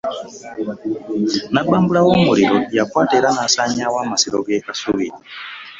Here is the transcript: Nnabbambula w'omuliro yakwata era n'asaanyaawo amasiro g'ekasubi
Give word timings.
Nnabbambula 1.49 1.99
w'omuliro 2.05 2.57
yakwata 2.77 3.13
era 3.19 3.29
n'asaanyaawo 3.35 3.97
amasiro 4.05 4.37
g'ekasubi 4.45 5.07